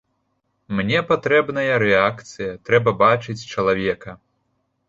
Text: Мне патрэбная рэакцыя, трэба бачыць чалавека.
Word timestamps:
Мне 0.77 0.99
патрэбная 1.11 1.75
рэакцыя, 1.85 2.57
трэба 2.71 2.95
бачыць 3.05 3.37
чалавека. 3.53 4.19